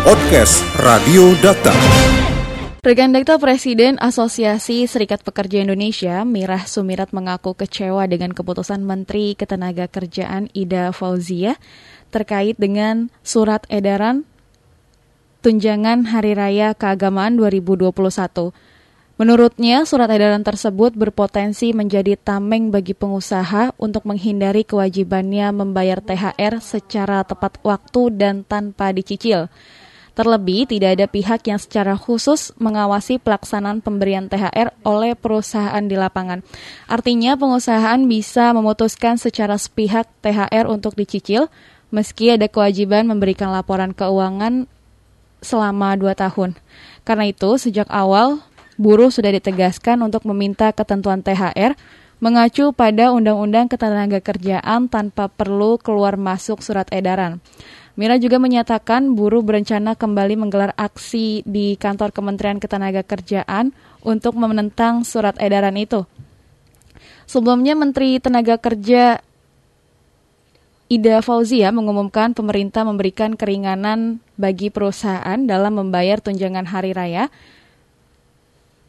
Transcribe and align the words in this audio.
Podcast 0.00 0.64
Radio 0.80 1.36
Data. 1.44 1.76
Rekan 2.80 3.12
Dekta 3.12 3.36
Presiden 3.36 4.00
Asosiasi 4.00 4.88
Serikat 4.88 5.20
Pekerja 5.20 5.60
Indonesia, 5.60 6.24
Mirah 6.24 6.64
Sumirat 6.64 7.12
mengaku 7.12 7.52
kecewa 7.52 8.08
dengan 8.08 8.32
keputusan 8.32 8.80
Menteri 8.80 9.36
Ketenagakerjaan 9.36 10.48
Ida 10.56 10.96
Fauzia 10.96 11.60
terkait 12.08 12.56
dengan 12.56 13.12
surat 13.20 13.68
edaran 13.68 14.24
tunjangan 15.44 16.08
Hari 16.08 16.32
Raya 16.32 16.72
Keagamaan 16.72 17.36
2021. 17.36 17.92
Menurutnya, 19.20 19.84
surat 19.84 20.08
edaran 20.08 20.40
tersebut 20.40 20.96
berpotensi 20.96 21.76
menjadi 21.76 22.16
tameng 22.16 22.72
bagi 22.72 22.96
pengusaha 22.96 23.76
untuk 23.76 24.08
menghindari 24.08 24.64
kewajibannya 24.64 25.52
membayar 25.52 26.00
THR 26.00 26.56
secara 26.64 27.20
tepat 27.28 27.60
waktu 27.60 28.16
dan 28.16 28.48
tanpa 28.48 28.96
dicicil. 28.96 29.52
Terlebih, 30.20 30.68
tidak 30.68 31.00
ada 31.00 31.08
pihak 31.08 31.48
yang 31.48 31.56
secara 31.56 31.96
khusus 31.96 32.52
mengawasi 32.60 33.16
pelaksanaan 33.16 33.80
pemberian 33.80 34.28
THR 34.28 34.68
oleh 34.84 35.16
perusahaan 35.16 35.80
di 35.80 35.96
lapangan. 35.96 36.44
Artinya, 36.92 37.40
pengusahaan 37.40 38.04
bisa 38.04 38.52
memutuskan 38.52 39.16
secara 39.16 39.56
sepihak 39.56 40.12
THR 40.20 40.68
untuk 40.68 40.92
dicicil, 40.92 41.48
meski 41.88 42.36
ada 42.36 42.52
kewajiban 42.52 43.08
memberikan 43.08 43.48
laporan 43.48 43.96
keuangan 43.96 44.68
selama 45.40 45.96
dua 45.96 46.12
tahun. 46.12 46.52
Karena 47.08 47.24
itu, 47.24 47.56
sejak 47.56 47.88
awal, 47.88 48.44
buruh 48.76 49.08
sudah 49.08 49.32
ditegaskan 49.32 50.04
untuk 50.04 50.28
meminta 50.28 50.68
ketentuan 50.76 51.24
THR 51.24 51.80
mengacu 52.20 52.76
pada 52.76 53.16
Undang-Undang 53.16 53.72
Ketenagakerjaan 53.72 54.92
tanpa 54.92 55.32
perlu 55.32 55.80
keluar 55.80 56.20
masuk 56.20 56.60
surat 56.60 56.84
edaran. 56.92 57.40
Mira 58.00 58.16
juga 58.16 58.40
menyatakan 58.40 59.12
buruh 59.12 59.44
berencana 59.44 59.92
kembali 59.92 60.40
menggelar 60.40 60.72
aksi 60.80 61.44
di 61.44 61.76
kantor 61.76 62.16
Kementerian 62.16 62.56
Ketenagakerjaan 62.56 63.76
untuk 64.00 64.40
menentang 64.40 65.04
surat 65.04 65.36
edaran 65.36 65.76
itu. 65.76 66.08
Sebelumnya 67.28 67.76
Menteri 67.76 68.16
Tenaga 68.16 68.56
Kerja 68.56 69.20
Ida 70.88 71.20
Fauzia 71.20 71.68
mengumumkan 71.76 72.32
pemerintah 72.32 72.88
memberikan 72.88 73.36
keringanan 73.36 74.24
bagi 74.40 74.72
perusahaan 74.72 75.36
dalam 75.44 75.76
membayar 75.76 76.24
tunjangan 76.24 76.72
hari 76.72 76.96
raya 76.96 77.28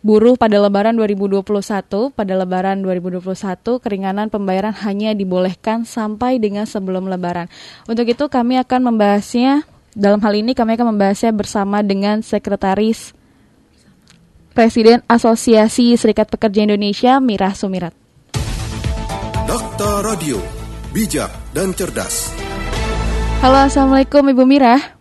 buruh 0.02 0.34
pada 0.34 0.58
lebaran 0.58 0.98
2021, 0.98 1.46
pada 2.14 2.34
lebaran 2.34 2.82
2021 2.82 3.22
keringanan 3.82 4.28
pembayaran 4.34 4.74
hanya 4.82 5.14
dibolehkan 5.14 5.86
sampai 5.86 6.42
dengan 6.42 6.66
sebelum 6.66 7.06
lebaran. 7.06 7.48
Untuk 7.86 8.10
itu 8.10 8.26
kami 8.26 8.58
akan 8.58 8.94
membahasnya 8.94 9.66
dalam 9.94 10.20
hal 10.26 10.34
ini 10.34 10.58
kami 10.58 10.76
akan 10.76 10.98
membahasnya 10.98 11.32
bersama 11.36 11.86
dengan 11.86 12.26
sekretaris 12.26 13.14
Presiden 14.52 15.00
Asosiasi 15.08 15.96
Serikat 15.96 16.28
Pekerja 16.28 16.68
Indonesia 16.68 17.22
Mirah 17.24 17.56
Sumirat. 17.56 17.96
Dokter 19.48 20.04
Radio, 20.04 20.40
bijak 20.92 21.32
dan 21.56 21.72
cerdas. 21.76 22.32
Halo, 23.40 23.68
Assalamualaikum 23.68 24.28
Ibu 24.28 24.44
Mirah. 24.44 25.01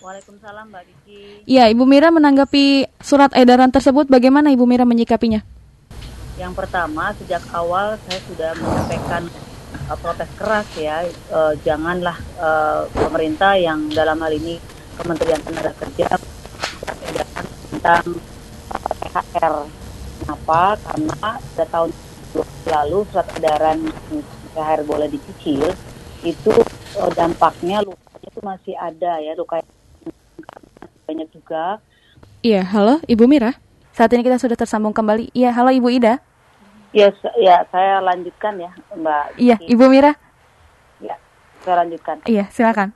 Waalaikumsalam 0.00 0.72
Mbak 0.72 0.84
Kiki. 0.88 1.20
Iya, 1.44 1.68
Ibu 1.68 1.84
Mira 1.84 2.08
menanggapi 2.08 2.88
surat 3.04 3.36
edaran 3.36 3.68
tersebut 3.68 4.08
bagaimana 4.08 4.48
Ibu 4.48 4.64
Mira 4.64 4.88
menyikapinya? 4.88 5.44
Yang 6.40 6.52
pertama, 6.56 7.12
sejak 7.20 7.44
awal 7.52 8.00
saya 8.08 8.20
sudah 8.24 8.50
menyampaikan 8.56 9.28
uh, 9.92 9.96
protes 10.00 10.30
keras 10.40 10.64
ya, 10.80 11.04
uh, 11.28 11.52
janganlah 11.60 12.16
uh, 12.40 12.88
pemerintah 12.96 13.60
yang 13.60 13.92
dalam 13.92 14.16
hal 14.24 14.32
ini 14.32 14.56
Kementerian 14.96 15.40
Tenaga 15.44 15.72
Kerja 15.76 16.16
edaran 17.12 17.44
tentang 17.68 18.04
THR. 19.04 19.54
Kenapa? 20.24 20.60
Karena 20.80 21.12
pada 21.20 21.64
tahun 21.68 21.90
lalu 22.72 22.98
surat 23.12 23.28
edaran 23.36 23.78
THR 24.56 24.80
boleh 24.88 25.12
dicicil 25.12 25.68
itu 26.24 26.52
uh, 26.96 27.10
dampaknya 27.12 27.84
lukanya 27.84 28.28
itu 28.28 28.40
masih 28.40 28.74
ada 28.76 29.20
ya 29.20 29.32
luka 29.36 29.60
banyak 31.10 31.28
juga. 31.34 31.82
Iya, 32.46 32.62
halo 32.62 33.02
Ibu 33.10 33.26
Mira. 33.26 33.58
Saat 33.90 34.14
ini 34.14 34.22
kita 34.22 34.38
sudah 34.38 34.54
tersambung 34.54 34.94
kembali. 34.94 35.34
Iya, 35.34 35.50
halo 35.50 35.74
Ibu 35.74 35.90
Ida. 35.90 36.22
Ya, 36.94 37.10
ya 37.34 37.66
saya 37.74 37.98
lanjutkan 37.98 38.54
ya, 38.62 38.70
Mbak. 38.94 39.24
Iya, 39.34 39.56
Ibu 39.66 39.84
Mira. 39.90 40.14
Ya, 41.02 41.18
saya 41.66 41.82
lanjutkan. 41.82 42.22
Iya, 42.30 42.46
silakan. 42.54 42.94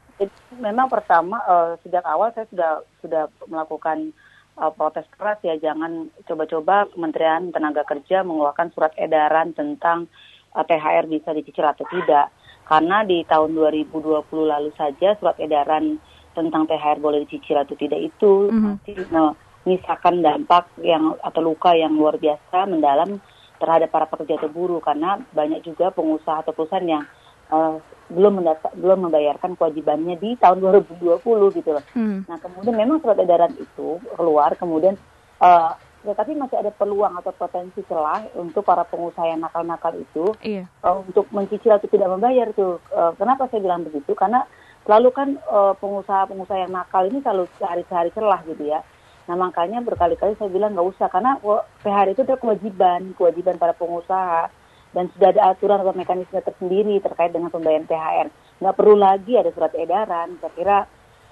Memang 0.63 0.87
pertama 0.87 1.43
uh, 1.51 1.75
sejak 1.83 2.07
awal 2.07 2.31
saya 2.31 2.47
sudah 2.47 2.73
sudah 3.03 3.23
melakukan 3.51 4.15
uh, 4.55 4.71
protes 4.71 5.05
keras 5.19 5.43
ya, 5.43 5.59
jangan 5.59 6.07
coba-coba 6.31 6.87
Kementerian 6.95 7.51
Tenaga 7.51 7.83
Kerja 7.83 8.23
mengeluarkan 8.23 8.71
surat 8.71 8.95
edaran 8.95 9.51
tentang 9.51 10.07
uh, 10.55 10.63
THR 10.63 11.11
bisa 11.11 11.35
dicicil 11.35 11.67
atau 11.67 11.83
tidak. 11.91 12.31
Karena 12.65 13.03
di 13.03 13.27
tahun 13.27 13.59
2020 13.59 13.99
lalu 14.31 14.71
saja 14.79 15.19
surat 15.19 15.37
edaran 15.43 15.99
tentang 16.35 16.67
THR 16.67 16.99
boleh 16.99 17.23
dicicil 17.25 17.57
atau 17.63 17.79
tidak 17.79 18.03
itu 18.03 18.51
mm-hmm. 18.51 18.75
pasti 18.83 20.21
dampak 20.21 20.69
yang 20.85 21.17
atau 21.23 21.41
luka 21.41 21.73
yang 21.73 21.97
luar 21.97 22.21
biasa 22.21 22.69
mendalam 22.69 23.23
terhadap 23.57 23.89
para 23.89 24.05
pekerja 24.11 24.37
atau 24.37 24.51
buruh 24.53 24.83
karena 24.83 25.23
banyak 25.33 25.65
juga 25.65 25.89
pengusaha 25.95 26.45
atau 26.45 26.53
perusahaan 26.53 26.85
yang 26.85 27.05
uh, 27.49 27.81
belum 28.13 28.45
mendata, 28.45 28.69
belum 28.77 29.09
membayarkan 29.09 29.57
kewajibannya 29.57 30.21
di 30.21 30.37
tahun 30.37 30.61
2020 30.61 31.25
gitu 31.57 31.71
loh. 31.73 31.85
Mm. 31.97 32.29
Nah 32.29 32.37
kemudian 32.43 32.77
memang 32.77 33.01
surat 33.01 33.17
edaran 33.17 33.57
itu 33.57 34.03
keluar 34.19 34.53
kemudian 34.61 35.01
uh, 35.41 35.73
tetapi 36.05 36.37
masih 36.37 36.61
ada 36.61 36.69
peluang 36.69 37.17
atau 37.17 37.33
potensi 37.33 37.81
celah 37.89 38.29
untuk 38.37 38.61
para 38.61 38.85
pengusaha 38.85 39.25
yang 39.25 39.41
nakal-nakal 39.41 39.97
itu 39.97 40.37
iya. 40.45 40.69
uh, 40.85 41.01
untuk 41.01 41.25
mencicil 41.33 41.73
atau 41.73 41.89
tidak 41.89 42.13
membayar 42.13 42.53
tuh. 42.53 42.77
Uh, 42.93 43.17
kenapa 43.17 43.49
saya 43.49 43.65
bilang 43.65 43.89
begitu? 43.89 44.13
Karena 44.13 44.45
selalu 44.85 45.09
kan 45.13 45.29
pengusaha 45.41 45.81
pengusaha-pengusaha 45.81 46.69
yang 46.69 46.73
nakal 46.73 47.05
ini 47.09 47.25
selalu 47.25 47.45
sehari-hari 47.57 48.11
celah 48.13 48.41
gitu 48.45 48.65
ya. 48.69 48.81
Nah 49.25 49.37
makanya 49.41 49.81
berkali-kali 49.81 50.37
saya 50.37 50.53
bilang 50.53 50.77
nggak 50.77 50.89
usah 50.97 51.09
karena 51.09 51.41
PHR 51.81 52.09
itu 52.13 52.21
adalah 52.29 52.41
kewajiban, 52.41 53.01
kewajiban 53.17 53.57
para 53.57 53.73
pengusaha 53.73 54.53
dan 54.95 55.11
sudah 55.17 55.29
ada 55.35 55.43
aturan 55.51 55.81
atau 55.83 55.97
mekanisme 55.97 56.39
tersendiri 56.39 57.01
terkait 57.01 57.33
dengan 57.33 57.51
pembayaran 57.51 57.89
THR. 57.89 58.29
Nggak 58.63 58.77
perlu 58.77 58.97
lagi 59.01 59.33
ada 59.35 59.51
surat 59.51 59.73
edaran. 59.75 60.39
Saya 60.39 60.53
kira 60.53 60.79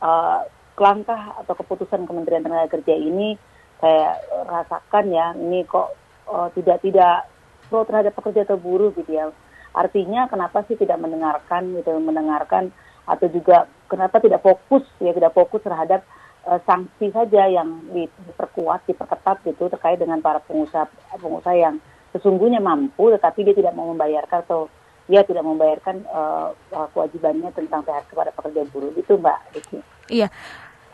uh, 0.03 0.41
langkah 0.83 1.39
atau 1.39 1.55
keputusan 1.55 2.11
Kementerian 2.11 2.43
Tenaga 2.43 2.75
Kerja 2.75 2.99
ini 2.99 3.39
saya 3.79 4.19
rasakan 4.51 5.15
ya 5.15 5.31
ini 5.39 5.63
kok 5.63 5.95
uh, 6.27 6.51
tidak 6.59 6.83
tidak 6.83 7.31
pro 7.71 7.87
terhadap 7.87 8.19
pekerja 8.19 8.43
atau 8.43 8.59
buruh 8.59 8.91
gitu 8.99 9.15
ya. 9.15 9.31
Artinya 9.73 10.27
kenapa 10.27 10.67
sih 10.67 10.75
tidak 10.75 10.99
mendengarkan 10.99 11.77
gitu 11.79 11.95
mendengarkan 12.03 12.75
atau 13.07 13.27
juga 13.31 13.67
kenapa 13.91 14.23
tidak 14.23 14.41
fokus 14.41 14.87
ya 15.03 15.11
tidak 15.13 15.35
fokus 15.35 15.61
terhadap 15.63 16.07
uh, 16.47 16.61
sanksi 16.65 17.11
saja 17.11 17.51
yang 17.51 17.83
diperkuat 17.93 18.87
diperketat 18.87 19.43
gitu 19.47 19.67
terkait 19.69 19.99
dengan 19.99 20.23
para 20.23 20.39
pengusaha 20.43 20.87
pengusaha 21.19 21.57
yang 21.59 21.77
sesungguhnya 22.15 22.63
mampu 22.63 23.11
tetapi 23.11 23.43
dia 23.43 23.55
tidak 23.57 23.75
mau 23.75 23.91
membayarkan 23.91 24.45
atau 24.47 24.71
dia 25.11 25.27
tidak 25.27 25.43
membayarkan 25.43 26.07
uh, 26.09 26.55
kewajibannya 26.95 27.51
tentang 27.51 27.83
THR 27.83 28.07
kepada 28.07 28.31
pekerja 28.31 28.63
buruh 28.71 28.95
itu 28.95 29.19
Mbak 29.19 29.39
Diki. 29.53 29.79
Iya. 30.09 30.31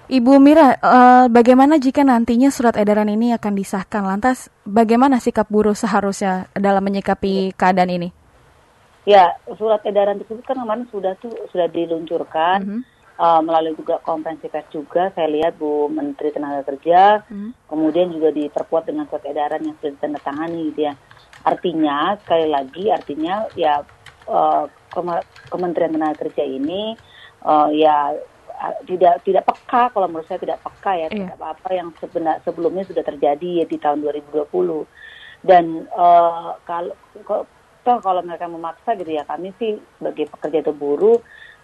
Ibu 0.09 0.41
Mira, 0.41 0.81
uh, 0.81 1.29
bagaimana 1.29 1.77
jika 1.77 2.01
nantinya 2.01 2.49
surat 2.49 2.81
edaran 2.81 3.13
ini 3.13 3.37
akan 3.37 3.53
disahkan? 3.53 4.09
Lantas, 4.09 4.49
bagaimana 4.65 5.21
sikap 5.21 5.53
buruh 5.53 5.77
seharusnya 5.77 6.49
dalam 6.57 6.81
menyikapi 6.81 7.53
keadaan 7.53 7.93
ini? 7.93 8.09
Ya, 9.09 9.41
surat 9.57 9.81
edaran 9.89 10.21
tersebut 10.21 10.45
kan 10.45 10.61
kemarin 10.61 10.85
sudah 10.93 11.17
tuh 11.17 11.33
sudah 11.49 11.65
diluncurkan 11.73 12.61
mm 12.61 12.69
-hmm. 12.69 12.83
uh, 13.17 13.41
melalui 13.41 13.73
juga 13.73 13.97
konferensi 14.05 14.53
pers 14.53 14.69
juga. 14.69 15.09
Saya 15.17 15.33
lihat 15.33 15.57
Bu 15.57 15.89
Menteri 15.89 16.29
Tenaga 16.29 16.61
Kerja, 16.69 17.25
mm 17.25 17.33
-hmm. 17.33 17.51
kemudian 17.73 18.13
juga 18.13 18.29
diperkuat 18.37 18.85
dengan 18.85 19.09
surat 19.09 19.25
edaran 19.25 19.65
yang 19.65 19.81
sudah 19.81 19.97
ditandatangani 19.97 20.61
gitu 20.69 20.81
ya. 20.93 20.95
Artinya 21.41 22.21
sekali 22.21 22.47
lagi 22.53 22.85
artinya 22.93 23.49
ya 23.57 23.81
uh, 24.29 24.69
Kementerian 25.49 25.97
Tenaga 25.97 26.29
Kerja 26.29 26.45
ini 26.45 26.93
uh, 27.49 27.73
ya 27.73 28.13
tidak 28.85 29.23
tidak 29.23 29.47
peka 29.47 29.89
kalau 29.95 30.11
menurut 30.11 30.27
saya 30.27 30.43
tidak 30.43 30.61
peka 30.61 30.93
ya 30.99 31.09
yeah. 31.15 31.33
apa-apa 31.39 31.71
yang 31.71 31.89
sebenar 32.03 32.43
sebelumnya 32.43 32.85
sudah 32.85 33.07
terjadi 33.07 33.63
ya 33.63 33.65
di 33.65 33.79
tahun 33.79 34.03
2020 34.03 34.51
dan 35.47 35.87
uh, 35.95 36.59
kalau 36.67 36.91
toh 37.89 38.05
kalau 38.05 38.21
mereka 38.21 38.45
memaksa 38.45 38.93
gitu 39.01 39.17
ya 39.17 39.25
kami 39.25 39.57
sih 39.57 39.81
sebagai 39.97 40.29
pekerja 40.29 40.61
atau 40.61 40.77
buruh 40.77 41.17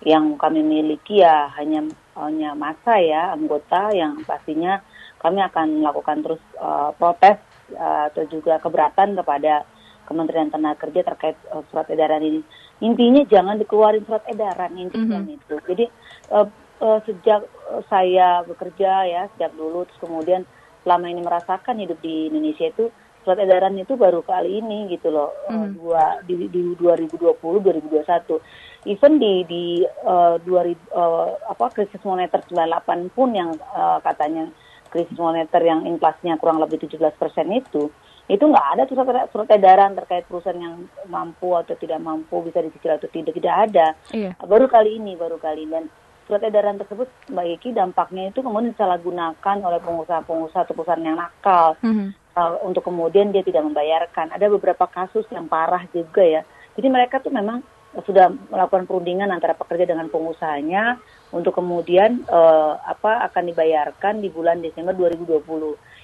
yang 0.09 0.41
kami 0.41 0.65
miliki 0.65 1.21
ya 1.21 1.53
hanya 1.61 1.85
hanya 2.17 2.57
masa 2.57 2.97
ya 2.97 3.37
anggota 3.37 3.93
yang 3.93 4.25
pastinya 4.25 4.81
kami 5.21 5.45
akan 5.45 5.85
melakukan 5.85 6.25
terus 6.25 6.41
uh, 6.57 6.97
protes 6.97 7.37
uh, 7.77 8.09
atau 8.09 8.25
juga 8.33 8.57
keberatan 8.57 9.21
kepada 9.21 9.69
Kementerian 10.05 10.53
Tenaga 10.53 10.85
Kerja 10.85 11.01
terkait 11.01 11.37
uh, 11.49 11.65
surat 11.73 11.89
edaran 11.89 12.21
ini. 12.21 12.41
Intinya 12.85 13.25
jangan 13.25 13.57
dikeluarin 13.57 14.05
surat 14.05 14.21
edaran 14.29 14.77
intinya 14.77 15.21
mm 15.21 15.25
-hmm. 15.25 15.37
itu. 15.41 15.55
Jadi 15.65 15.85
uh, 16.29 16.45
uh, 16.85 17.01
sejak 17.09 17.49
saya 17.89 18.45
bekerja 18.45 19.09
ya 19.09 19.23
sejak 19.33 19.57
dulu, 19.57 19.89
terus 19.89 20.01
kemudian 20.05 20.45
selama 20.85 21.09
ini 21.09 21.25
merasakan 21.25 21.81
hidup 21.81 21.97
di 22.05 22.29
Indonesia 22.29 22.69
itu 22.69 22.93
surat 23.25 23.41
edaran 23.41 23.75
itu 23.81 23.97
baru 23.97 24.21
kali 24.21 24.61
ini 24.61 24.93
gitu 24.93 25.09
loh 25.09 25.33
mm. 25.49 25.81
dua 25.81 26.21
di, 26.29 26.47
di 26.53 26.77
2020 26.77 27.41
2021 27.41 28.89
even 28.93 29.17
di 29.17 29.43
di 29.49 29.65
uh, 30.05 30.37
2000 30.45 30.45
uh, 30.93 31.29
apa 31.49 31.73
krisis 31.73 32.05
moneter 32.05 32.45
98 32.47 33.17
pun 33.17 33.33
yang 33.33 33.57
uh, 33.73 33.99
katanya 34.05 34.53
krisis 34.93 35.17
moneter 35.17 35.65
yang 35.65 35.89
inflasinya 35.89 36.37
kurang 36.37 36.61
lebih 36.61 36.85
17 36.85 37.01
persen 37.17 37.49
itu 37.51 37.89
itu 38.25 38.41
nggak 38.41 38.69
ada 38.77 38.83
tuh 38.89 38.97
surat, 38.97 39.29
surat 39.29 39.49
edaran 39.53 39.93
terkait 39.93 40.25
perusahaan 40.25 40.57
yang 40.57 40.89
mampu 41.13 41.53
atau 41.53 41.77
tidak 41.77 42.01
mampu 42.01 42.41
bisa 42.41 42.65
dicicil 42.65 42.97
atau 42.97 43.09
tidak 43.13 43.37
tidak 43.37 43.55
ada 43.69 43.87
iya. 44.17 44.33
baru 44.41 44.65
kali 44.65 44.97
ini 44.97 45.13
baru 45.13 45.37
kali 45.37 45.69
ini 45.69 45.73
dan 45.77 45.85
surat 46.25 46.41
edaran 46.41 46.81
tersebut 46.81 47.05
Mbak 47.29 47.47
Iki 47.61 47.69
dampaknya 47.77 48.33
itu 48.33 48.41
kemudian 48.41 48.73
disalahgunakan 48.73 49.57
oleh 49.61 49.81
pengusaha-pengusaha 49.85 50.65
atau 50.65 50.73
perusahaan 50.73 51.05
yang 51.05 51.21
nakal 51.21 51.77
mm 51.85 51.93
-hmm. 51.93 52.09
Uh, 52.37 52.61
untuk 52.67 52.87
kemudian 52.87 53.31
dia 53.31 53.43
tidak 53.43 53.65
membayarkan 53.65 54.31
ada 54.35 54.47
beberapa 54.51 54.87
kasus 54.87 55.25
yang 55.31 55.49
parah 55.49 55.87
juga 55.91 56.23
ya 56.23 56.43
jadi 56.75 56.91
mereka 56.91 57.23
tuh 57.23 57.33
memang 57.35 57.63
sudah 57.95 58.27
melakukan 58.51 58.91
perundingan 58.91 59.31
antara 59.31 59.55
pekerja 59.55 59.87
dengan 59.87 60.11
pengusahanya 60.11 60.99
untuk 61.31 61.55
kemudian 61.55 62.27
uh, 62.27 62.75
apa 62.83 63.23
akan 63.31 63.55
dibayarkan 63.55 64.19
di 64.19 64.35
bulan 64.35 64.59
Desember 64.59 64.91
2020 64.99 65.47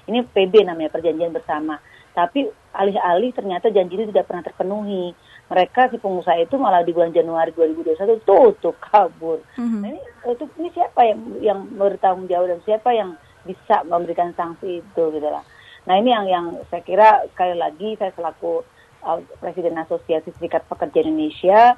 ini 0.07 0.23
PB 0.23 0.71
namanya 0.71 0.95
perjanjian 0.95 1.35
bersama 1.35 1.83
tapi 2.11 2.47
alih-alih 2.75 3.31
ternyata 3.35 3.71
janji 3.71 3.99
itu 3.99 4.11
tidak 4.11 4.27
pernah 4.27 4.45
terpenuhi. 4.47 5.15
Mereka 5.51 5.91
si 5.91 5.97
pengusaha 5.99 6.39
itu 6.39 6.55
malah 6.59 6.87
di 6.87 6.95
bulan 6.95 7.11
Januari 7.11 7.51
2021 7.55 8.23
tutup 8.23 8.79
kabur. 8.79 9.43
Mm-hmm. 9.59 9.81
Nah, 9.83 9.89
ini 9.91 10.01
itu 10.31 10.45
ini 10.63 10.69
siapa 10.71 11.01
yang 11.03 11.21
yang 11.43 11.59
bertanggung 11.75 12.31
jawab 12.31 12.55
dan 12.55 12.61
siapa 12.63 12.95
yang 12.95 13.19
bisa 13.43 13.83
memberikan 13.87 14.31
sanksi 14.39 14.83
itu 14.83 15.03
gitu 15.11 15.29
lah. 15.31 15.43
Nah 15.91 15.99
ini 15.99 16.15
yang 16.15 16.31
yang 16.31 16.47
saya 16.71 16.87
kira 16.87 17.27
sekali 17.35 17.59
lagi 17.59 17.99
saya 17.99 18.15
selaku 18.15 18.63
uh, 19.03 19.19
Presiden 19.43 19.75
Asosiasi 19.75 20.31
Serikat 20.39 20.63
Pekerja 20.71 21.03
Indonesia 21.03 21.75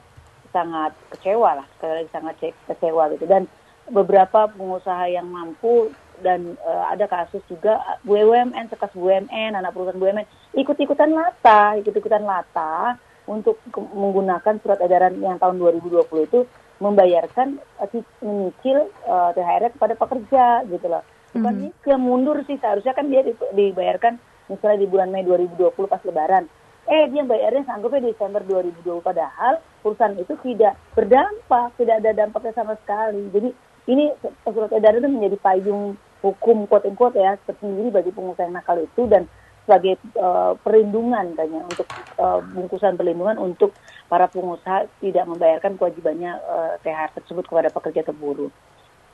sangat 0.52 0.92
kecewa 1.16 1.64
lah, 1.64 1.66
sekali 1.80 2.04
lagi 2.04 2.10
sangat 2.12 2.34
kecewa 2.68 3.08
gitu. 3.16 3.24
Dan 3.24 3.48
beberapa 3.88 4.52
pengusaha 4.52 5.08
yang 5.08 5.32
mampu 5.32 5.96
dan 6.20 6.60
uh, 6.60 6.92
ada 6.92 7.08
kasus 7.08 7.40
juga 7.48 7.80
BUMN 8.04 8.68
sekas 8.68 8.92
BUMN 8.92 9.56
anak 9.56 9.72
perusahaan 9.72 9.96
BUMN 9.96 10.28
ikut-ikutan 10.60 11.08
lata 11.08 11.80
ikut-ikutan 11.80 12.20
lata 12.20 13.00
untuk 13.24 13.64
menggunakan 13.72 14.60
surat 14.60 14.76
edaran 14.84 15.16
yang 15.24 15.40
tahun 15.40 15.56
2020 15.56 16.04
itu 16.28 16.44
membayarkan 16.84 17.56
uh, 17.80 17.88
menyicil 18.20 18.92
uh, 19.08 19.32
THR 19.32 19.72
kepada 19.72 19.94
pekerja 19.96 20.44
gitu 20.68 20.86
loh 20.92 21.02
bukan 21.32 21.54
mm 21.68 21.72
-hmm. 21.72 22.00
mundur 22.00 22.36
sih 22.44 22.56
seharusnya 22.60 22.92
kan 22.92 23.08
dia 23.08 23.24
dibayarkan 23.56 24.20
misalnya 24.52 24.84
di 24.84 24.88
bulan 24.88 25.08
Mei 25.08 25.24
2020 25.24 25.72
pas 25.88 26.02
Lebaran 26.04 26.44
eh 26.90 27.06
dia 27.08 27.22
bayarnya 27.22 27.62
sanggupnya 27.64 28.10
Desember 28.10 28.42
2020 28.42 29.06
padahal 29.06 29.62
perusahaan 29.80 30.18
itu 30.18 30.34
tidak 30.42 30.74
berdampak 30.98 31.70
tidak 31.78 32.02
ada 32.02 32.10
dampaknya 32.12 32.52
sama 32.52 32.74
sekali 32.82 33.30
jadi 33.30 33.48
ini 33.86 34.14
surat 34.46 34.70
edaran 34.70 35.02
itu 35.02 35.10
menjadi 35.10 35.36
payung 35.42 35.98
hukum 36.22 36.70
quote 36.70 36.86
unquote 36.86 37.18
ya 37.18 37.34
tersendiri 37.46 37.90
bagi 37.90 38.14
pengusaha 38.14 38.46
yang 38.46 38.54
nakal 38.54 38.78
itu 38.78 39.10
dan 39.10 39.26
sebagai 39.62 39.94
uh, 40.18 40.58
perlindungan 40.58 41.38
kayaknya 41.38 41.62
untuk 41.62 41.86
uh, 42.18 42.42
bungkusan 42.42 42.98
perlindungan 42.98 43.38
untuk 43.38 43.70
para 44.10 44.26
pengusaha 44.26 44.90
tidak 44.98 45.24
membayarkan 45.26 45.78
kewajibannya 45.78 46.34
uh, 46.34 46.74
eh, 46.76 46.82
THR 46.82 47.10
tersebut 47.22 47.46
kepada 47.46 47.70
pekerja 47.70 48.02
terburu. 48.02 48.50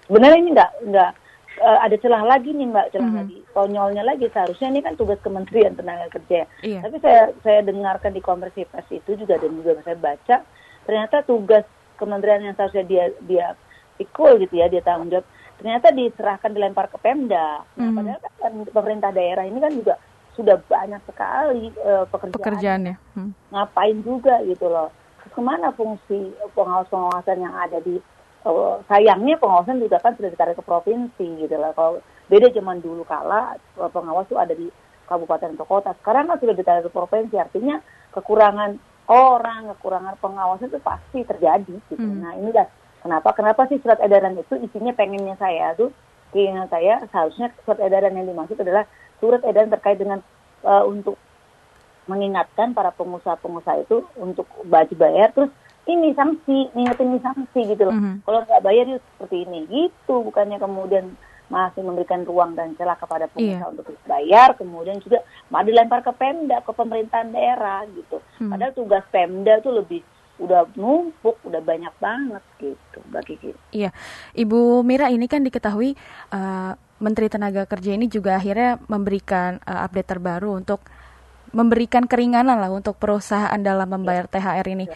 Sebenarnya 0.09 0.39
ini 0.41 0.51
enggak 0.57 0.73
enggak 0.81 1.13
uh, 1.61 1.79
ada 1.83 1.97
celah 1.99 2.23
lagi 2.25 2.51
nih 2.55 2.67
Mbak, 2.71 2.87
celah 2.95 3.05
mm 3.05 3.13
-hmm. 3.13 3.21
lagi. 3.23 3.39
Konyolnya 3.55 4.03
lagi 4.07 4.27
seharusnya 4.31 4.69
ini 4.71 4.81
kan 4.83 4.95
tugas 4.95 5.19
Kementerian 5.21 5.75
Tenaga 5.75 6.07
Kerja. 6.11 6.47
Iya. 6.63 6.81
Tapi 6.87 6.97
saya 7.03 7.23
saya 7.43 7.61
dengarkan 7.67 8.13
di 8.15 8.23
konversi 8.23 8.65
pers 8.67 8.89
itu 8.91 9.19
juga 9.19 9.39
dan 9.39 9.51
juga 9.59 9.79
saya 9.83 9.99
baca 9.99 10.37
ternyata 10.89 11.21
tugas 11.29 11.69
kementerian 12.01 12.49
yang 12.49 12.57
seharusnya 12.57 12.85
dia 12.89 13.05
dia 13.29 13.47
ikut 14.01 14.41
gitu 14.47 14.55
ya 14.57 14.73
dia 14.73 14.81
tanggung 14.81 15.13
jawab 15.13 15.27
ternyata 15.59 15.91
diserahkan 15.91 16.55
dilempar 16.55 16.87
ke 16.89 16.97
Pemda. 17.03 17.67
Nah, 17.75 17.91
hmm. 17.91 17.97
padahal 17.99 18.21
kan 18.39 18.53
pemerintah 18.71 19.11
daerah 19.11 19.45
ini 19.45 19.59
kan 19.59 19.75
juga 19.75 19.95
sudah 20.39 20.55
banyak 20.71 21.03
sekali 21.03 21.75
uh, 21.83 22.07
pekerjaan. 22.07 22.39
Pekerjaannya. 22.39 22.95
Hmm. 23.19 23.35
Ngapain 23.51 23.99
juga 24.07 24.39
gitu 24.47 24.71
loh. 24.71 24.95
Terus 25.19 25.33
ke 25.35 25.43
mana 25.43 25.75
fungsi 25.75 26.31
pengawas-pengawasan 26.55 27.43
yang 27.43 27.55
ada 27.59 27.83
di 27.83 27.99
uh, 28.45 28.83
sayangnya 28.87 29.41
pengawasan 29.41 29.83
juga 29.83 29.99
kan 29.99 30.15
sudah 30.15 30.31
ditarik 30.31 30.59
ke 30.59 30.65
provinsi 30.67 31.27
gitu 31.43 31.55
loh. 31.57 31.73
Kalau 31.75 31.93
beda 32.29 32.53
zaman 32.53 32.79
dulu 32.85 33.03
kala 33.09 33.57
pengawas 33.91 34.29
itu 34.29 34.37
ada 34.37 34.55
di 34.55 34.69
kabupaten 35.09 35.57
atau 35.57 35.67
kota. 35.67 35.97
Sekarang 35.99 36.29
kan 36.29 36.37
sudah 36.39 36.55
ditarik 36.55 36.87
ke 36.87 36.93
provinsi. 36.93 37.35
Artinya 37.41 37.81
kekurangan 38.13 38.77
orang, 39.09 39.73
kekurangan 39.79 40.15
pengawasan 40.21 40.69
itu 40.69 40.81
pasti 40.85 41.25
terjadi 41.25 41.75
gitu. 41.89 41.97
Hmm. 41.97 42.21
Nah, 42.21 42.37
ini 42.37 42.53
dah 42.53 42.69
Kenapa? 42.99 43.31
Kenapa 43.35 43.71
sih 43.71 43.79
surat 43.79 44.03
edaran 44.03 44.35
itu 44.35 44.59
isinya 44.59 44.91
pengennya 44.91 45.39
saya 45.39 45.75
tuh 45.79 45.95
keinginan 46.35 46.67
saya 46.69 47.07
seharusnya 47.09 47.55
surat 47.63 47.81
edaran 47.81 48.15
yang 48.19 48.27
dimaksud 48.27 48.59
adalah 48.59 48.85
surat 49.23 49.41
edaran 49.47 49.71
terkait 49.71 49.97
dengan 50.03 50.19
uh, 50.67 50.85
untuk 50.85 51.15
mengingatkan 52.11 52.73
para 52.75 52.91
pengusaha-pengusaha 52.93 53.85
itu 53.87 54.03
untuk 54.19 54.49
baju 54.67 54.95
bayar 54.99 55.31
terus 55.33 55.53
ini 55.89 56.13
sanksi, 56.13 56.69
ingetin 56.77 57.17
ini 57.17 57.21
sanksi 57.25 57.61
gitu 57.65 57.89
loh. 57.89 57.97
Mm 57.97 58.03
-hmm. 58.05 58.17
Kalau 58.29 58.41
nggak 58.45 58.65
bayar 58.65 58.85
itu 58.87 59.01
seperti 59.17 59.37
ini, 59.49 59.59
gitu. 59.67 60.15
Bukannya 60.21 60.61
kemudian 60.61 61.17
masih 61.49 61.81
memberikan 61.81 62.29
ruang 62.29 62.53
dan 62.53 62.77
celah 62.77 62.97
kepada 63.01 63.25
pengusaha 63.33 63.65
yeah. 63.65 63.73
untuk 63.73 63.89
bayar, 64.05 64.53
kemudian 64.61 65.01
juga 65.01 65.25
malah 65.49 65.65
dilempar 65.65 66.05
ke 66.05 66.13
Pemda, 66.13 66.61
ke 66.61 66.73
pemerintahan 66.77 67.33
daerah 67.33 67.89
gitu. 67.89 68.21
Hmm. 68.37 68.53
Padahal 68.53 68.73
tugas 68.77 69.05
Pemda 69.09 69.57
itu 69.57 69.73
lebih 69.73 70.01
udah 70.39 70.69
numpuk, 70.79 71.41
udah 71.43 71.59
banyak 71.65 71.91
banget 71.99 72.45
gitu, 72.63 72.99
Mbak 73.11 73.23
Kiki. 73.27 73.51
Iya, 73.75 73.91
Ibu 74.37 74.87
Mira 74.87 75.11
ini 75.11 75.27
kan 75.27 75.43
diketahui 75.43 75.99
uh, 76.31 76.73
Menteri 77.03 77.27
Tenaga 77.27 77.67
Kerja 77.67 77.97
ini 77.97 78.07
juga 78.07 78.39
akhirnya 78.39 78.79
memberikan 78.87 79.59
uh, 79.67 79.83
update 79.89 80.15
terbaru 80.15 80.63
untuk 80.63 80.85
memberikan 81.51 82.05
keringanan 82.05 82.61
lah 82.61 82.69
untuk 82.69 83.01
perusahaan 83.01 83.59
dalam 83.59 83.89
membayar 83.89 84.29
ya. 84.29 84.33
THR 84.37 84.67
ini. 84.69 84.87
Ya. 84.87 84.95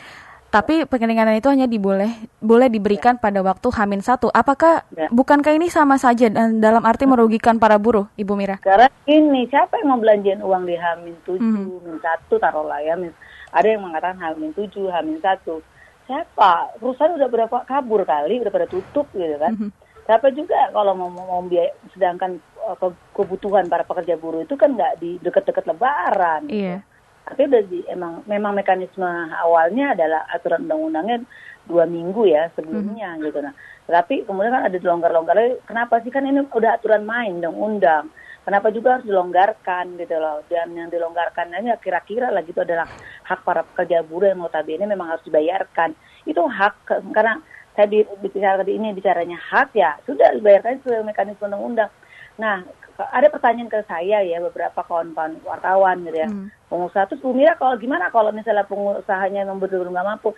Tapi 0.52 0.84
keringanan 0.84 1.40
itu 1.40 1.48
hanya 1.48 1.64
diboleh 1.64 2.12
boleh 2.36 2.68
diberikan 2.68 3.16
ya. 3.16 3.20
pada 3.24 3.40
waktu 3.40 3.72
Hamin 3.72 4.04
satu. 4.04 4.28
Apakah 4.28 4.84
ya. 4.92 5.08
bukankah 5.08 5.56
ini 5.56 5.72
sama 5.72 5.96
saja 5.96 6.28
dan 6.28 6.60
dalam 6.60 6.84
arti 6.84 7.08
merugikan 7.08 7.56
para 7.56 7.80
buruh, 7.80 8.04
Ibu 8.20 8.36
Mira? 8.36 8.60
Karena 8.60 8.92
ini 9.08 9.48
siapa 9.48 9.80
yang 9.80 9.96
mau 9.96 10.00
belanjain 10.04 10.44
uang 10.44 10.68
di 10.68 10.76
Hamin 10.76 11.16
tujuh. 11.24 11.80
Hamin 11.80 11.96
satu 12.04 12.36
taruhlah 12.36 12.84
ya, 12.84 13.00
ada 13.48 13.64
yang 13.64 13.80
mengatakan 13.80 14.20
Hamin 14.20 14.52
tujuh, 14.52 14.92
Hamin 14.92 15.24
satu. 15.24 15.64
Siapa? 16.04 16.76
Perusahaan 16.76 17.16
udah 17.16 17.28
berapa 17.32 17.56
kabur 17.64 18.04
kali, 18.04 18.44
udah 18.44 18.52
pada 18.52 18.68
tutup 18.68 19.08
gitu 19.16 19.40
kan. 19.40 19.56
Mm 19.56 19.72
-hmm. 19.72 19.72
Siapa 20.04 20.28
juga 20.36 20.68
kalau 20.68 20.92
mau 20.92 21.08
mau 21.08 21.40
biaya, 21.48 21.72
sedangkan 21.96 22.36
uh, 22.60 22.76
kebutuhan 23.16 23.72
para 23.72 23.88
pekerja 23.88 24.20
buruh 24.20 24.44
itu 24.44 24.52
kan 24.58 24.76
nggak 24.76 25.00
di 25.00 25.16
dekat-dekat 25.24 25.64
Lebaran. 25.64 26.52
Iya. 26.52 26.76
Yeah. 26.76 26.91
Tapi 27.22 27.40
udah 27.46 27.62
di, 27.70 27.78
emang 27.86 28.26
memang 28.26 28.52
mekanisme 28.56 29.06
awalnya 29.38 29.94
adalah 29.94 30.26
aturan 30.30 30.66
undang-undangnya 30.66 31.22
dua 31.70 31.86
minggu 31.86 32.26
ya 32.26 32.50
sebelumnya 32.58 33.14
mm 33.14 33.16
-hmm. 33.18 33.26
gitu 33.30 33.38
nah. 33.40 33.54
Tapi 33.86 34.26
kemudian 34.26 34.54
kan 34.54 34.66
ada 34.66 34.78
longgar-longgar. 34.78 35.36
Kenapa 35.66 36.02
sih 36.02 36.10
kan 36.10 36.26
ini 36.26 36.42
udah 36.50 36.70
aturan 36.78 37.06
main 37.06 37.38
undang-undang 37.38 38.10
kenapa 38.42 38.74
juga 38.74 38.98
harus 38.98 39.06
dilonggarkan 39.06 39.98
gitu 39.98 40.16
loh 40.18 40.42
dan 40.50 40.74
yang 40.74 40.90
dilonggarkan 40.90 41.54
ini 41.54 41.70
kira-kira 41.78 42.30
lagi 42.30 42.50
itu 42.50 42.62
adalah 42.62 42.86
hak 43.26 43.40
para 43.46 43.62
pekerja 43.62 44.02
buruh 44.02 44.34
yang 44.34 44.42
notabene 44.42 44.84
memang 44.86 45.14
harus 45.14 45.24
dibayarkan 45.26 45.94
itu 46.26 46.42
hak 46.42 46.74
karena 47.14 47.38
saya 47.72 47.86
bicara 48.20 48.60
tadi 48.60 48.76
ini 48.76 48.92
bicaranya 48.92 49.38
hak 49.38 49.72
ya 49.78 49.96
sudah 50.04 50.34
dibayarkan 50.36 50.82
sesuai 50.82 51.06
mekanisme 51.06 51.46
undang-undang 51.46 51.90
nah 52.36 52.66
ada 52.98 53.28
pertanyaan 53.32 53.72
ke 53.72 53.80
saya 53.88 54.20
ya 54.20 54.38
beberapa 54.40 54.84
kawan-kawan 54.84 55.40
wartawan 55.44 56.04
gitu 56.04 56.18
ya 56.18 56.28
hmm. 56.28 56.48
pengusaha 56.68 57.08
terus 57.08 57.22
Bu 57.24 57.32
Mira 57.32 57.56
kalau 57.56 57.74
gimana 57.80 58.12
kalau 58.12 58.30
misalnya 58.30 58.68
pengusahanya 58.68 59.48
memang 59.48 59.60
betul-betul 59.62 59.92
nggak 59.92 60.08
mampu 60.08 60.30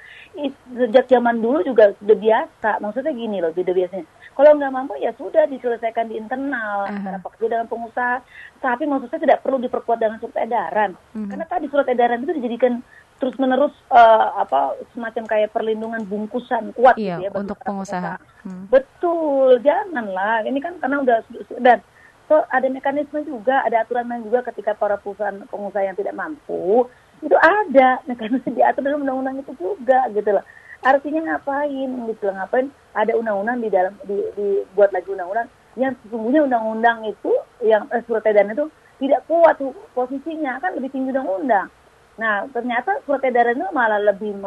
sejak 0.74 1.06
zaman 1.10 1.42
dulu 1.42 1.66
juga 1.66 1.92
sudah 1.98 2.16
biasa 2.18 2.70
maksudnya 2.78 3.12
gini 3.12 3.42
loh 3.42 3.50
sudah 3.50 3.74
biasanya 3.74 4.06
kalau 4.34 4.50
nggak 4.54 4.74
mampu 4.74 4.94
ya 5.02 5.10
sudah 5.18 5.44
diselesaikan 5.50 6.10
di 6.10 6.18
internal 6.18 6.86
uh-huh. 6.86 6.94
antara 6.94 7.18
pekerja 7.22 7.58
dengan 7.58 7.68
pengusaha 7.70 8.16
tapi 8.62 8.84
maksudnya 8.86 9.20
tidak 9.20 9.42
perlu 9.42 9.58
diperkuat 9.62 9.98
dengan 9.98 10.18
surat 10.22 10.38
edaran 10.42 10.90
hmm. 11.14 11.28
karena 11.30 11.46
tadi 11.50 11.66
surat 11.68 11.86
edaran 11.90 12.22
itu 12.22 12.32
dijadikan 12.38 12.82
terus 13.18 13.34
menerus 13.38 13.72
uh, 13.94 14.42
apa 14.42 14.74
semacam 14.92 15.24
kayak 15.24 15.54
perlindungan 15.54 16.02
bungkusan 16.04 16.74
kuat 16.74 16.98
iya, 16.98 17.22
gitu 17.22 17.30
ya 17.30 17.30
untuk 17.32 17.58
pengusaha. 17.62 18.18
pengusaha. 18.18 18.42
Hmm. 18.44 18.64
Betul, 18.68 19.62
janganlah. 19.62 20.42
Ini 20.44 20.58
kan 20.58 20.76
karena 20.82 20.96
udah 21.00 21.18
dan 21.62 21.78
So 22.24 22.40
ada 22.48 22.64
mekanisme 22.72 23.20
juga, 23.28 23.60
ada 23.64 23.84
aturan 23.84 24.08
lain 24.08 24.24
juga 24.24 24.40
ketika 24.48 24.72
para 24.72 24.96
perusahaan 24.96 25.44
pengusaha 25.52 25.84
yang 25.84 25.96
tidak 25.96 26.16
mampu 26.16 26.88
itu 27.20 27.36
ada 27.40 28.00
mekanisme 28.08 28.52
diatur 28.58 28.84
dalam 28.84 29.04
undang-undang 29.04 29.40
itu 29.40 29.52
juga 29.60 30.08
gitu 30.12 30.30
loh. 30.32 30.44
Artinya 30.84 31.20
ngapain 31.32 31.90
gitu 32.12 32.22
loh, 32.28 32.34
ngapain 32.40 32.68
ada 32.92 33.12
undang-undang 33.16 33.58
di 33.60 33.68
dalam 33.72 33.92
di, 34.04 34.16
dibuat 34.36 34.92
lagi 34.92 35.08
undang-undang 35.12 35.48
yang 35.74 35.92
sesungguhnya 36.06 36.46
undang-undang 36.46 37.02
itu 37.08 37.32
yang 37.64 37.88
eh, 37.90 38.00
surat 38.06 38.24
edaran 38.24 38.54
itu 38.54 38.66
tidak 39.02 39.26
kuat 39.26 39.58
posisinya 39.92 40.62
kan 40.62 40.76
lebih 40.78 40.92
tinggi 40.92 41.12
undang-undang. 41.12 41.68
Nah 42.14 42.46
ternyata 42.54 43.02
surat 43.04 43.20
edaran 43.26 43.58
itu 43.58 43.68
malah 43.74 44.00
lebih 44.00 44.38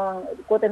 quote 0.47 0.65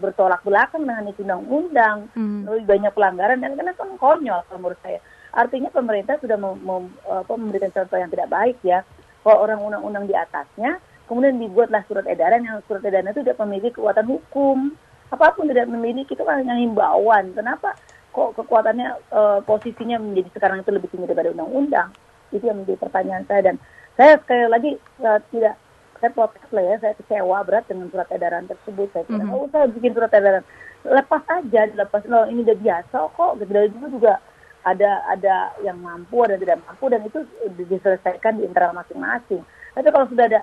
bertolak 0.00 0.40
belakang 0.42 0.82
dengan 0.88 1.10
itu 1.10 1.22
undang-undang, 1.22 2.08
hmm. 2.16 2.48
lebih 2.48 2.66
banyak 2.66 2.92
pelanggaran 2.96 3.38
dan 3.38 3.54
karena 3.54 3.72
kan 3.76 3.90
konyol 4.00 4.40
kalau 4.48 4.58
menurut 4.58 4.80
saya. 4.82 4.98
Artinya 5.30 5.70
pemerintah 5.70 6.18
sudah 6.18 6.34
mem, 6.34 6.58
mem, 6.62 6.84
apa, 7.06 7.32
memberikan 7.38 7.70
contoh 7.70 7.98
yang 7.98 8.10
tidak 8.10 8.28
baik 8.30 8.58
ya. 8.66 8.82
Kalau 9.22 9.46
orang 9.46 9.60
undang-undang 9.62 10.08
di 10.10 10.14
atasnya, 10.16 10.80
kemudian 11.06 11.38
dibuatlah 11.38 11.84
surat 11.86 12.08
edaran 12.08 12.42
yang 12.42 12.58
surat 12.66 12.82
edaran 12.82 13.12
itu 13.12 13.22
tidak 13.22 13.38
memiliki 13.44 13.76
kekuatan 13.76 14.06
hukum. 14.08 14.74
Apa 15.10 15.34
pun 15.34 15.50
tidak 15.50 15.66
memiliki 15.68 16.14
itu 16.14 16.22
kan 16.22 16.42
hanya 16.42 16.56
himbauan. 16.58 17.34
Kenapa 17.34 17.74
kok 18.10 18.34
kekuatannya 18.38 18.88
uh, 19.10 19.38
posisinya 19.46 19.98
menjadi 19.98 20.30
sekarang 20.38 20.62
itu 20.62 20.70
lebih 20.70 20.88
tinggi 20.90 21.10
daripada 21.10 21.34
undang-undang? 21.34 21.90
Itu 22.30 22.46
yang 22.46 22.62
menjadi 22.62 22.78
pertanyaan 22.78 23.26
saya 23.26 23.40
dan 23.42 23.56
saya 23.98 24.16
sekali 24.22 24.46
lagi 24.48 24.70
uh, 25.02 25.20
tidak 25.34 25.54
saya 26.00 26.10
protes 26.16 26.48
lah 26.48 26.64
ya, 26.64 26.76
saya 26.80 26.94
kecewa 26.96 27.44
berat 27.44 27.68
dengan 27.68 27.92
surat 27.92 28.08
edaran 28.08 28.48
tersebut. 28.48 28.88
Saya 28.96 29.04
kira, 29.04 29.20
mm-hmm. 29.20 29.36
oh 29.36 29.46
saya 29.52 29.68
bikin 29.68 29.92
surat 29.92 30.12
edaran, 30.16 30.44
lepas 30.80 31.22
aja, 31.28 31.60
lepas, 31.76 32.02
loh 32.08 32.24
ini 32.24 32.40
udah 32.40 32.56
biasa 32.56 32.96
kok. 33.12 33.32
Gitu. 33.36 33.52
Dari 33.52 33.68
dulu 33.68 33.86
juga 34.00 34.16
ada 34.60 35.04
ada 35.08 35.56
yang 35.64 35.80
mampu, 35.80 36.20
ada 36.24 36.36
yang 36.36 36.44
tidak 36.44 36.60
mampu, 36.66 36.84
dan 36.92 37.00
itu 37.06 37.18
diselesaikan 37.56 38.38
di 38.38 38.44
internal 38.44 38.76
masing-masing. 38.76 39.40
Tapi 39.72 39.88
kalau 39.88 40.06
sudah 40.10 40.26
ada 40.28 40.40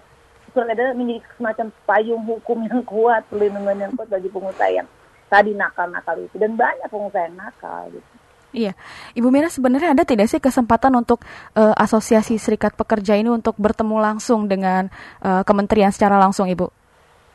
surat 0.56 0.74
edaran 0.74 0.98
menjadi 0.98 1.22
semacam 1.38 1.68
payung 1.86 2.24
hukum 2.26 2.58
yang 2.66 2.82
kuat, 2.88 3.22
perlindungan 3.30 3.78
yang 3.78 3.92
kuat 3.94 4.10
bagi 4.10 4.30
pengusaha 4.32 4.72
yang 4.74 4.88
tadi 5.28 5.52
nakal-nakal 5.54 6.18
itu, 6.18 6.36
dan 6.40 6.56
banyak 6.56 6.88
pengusaha 6.88 7.28
yang 7.28 7.38
nakal 7.38 7.84
gitu. 7.92 8.10
Iya, 8.56 8.74
Ibu 9.12 9.28
Mira 9.28 9.52
sebenarnya 9.52 9.92
ada 9.92 10.08
tidak 10.08 10.32
sih 10.32 10.40
kesempatan 10.40 10.96
untuk 10.96 11.20
uh, 11.54 11.76
asosiasi 11.76 12.40
serikat 12.40 12.80
pekerja 12.80 13.20
ini 13.20 13.28
untuk 13.28 13.60
bertemu 13.60 14.00
langsung 14.00 14.48
dengan 14.48 14.88
uh, 15.20 15.44
kementerian 15.44 15.92
secara 15.92 16.16
langsung, 16.16 16.48
Ibu? 16.48 16.72